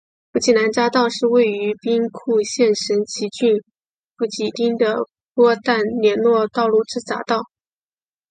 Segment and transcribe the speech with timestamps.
[0.33, 3.57] 福崎南匝道是位于兵库县神崎郡
[4.17, 4.95] 福崎町的
[5.35, 7.41] 播但连络道路之匝道。